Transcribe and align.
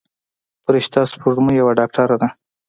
فرشته 0.63 0.99
سپوږمۍ 1.11 1.53
یوه 1.59 1.73
ډاکتره 1.79 2.15
ده. 2.21 2.27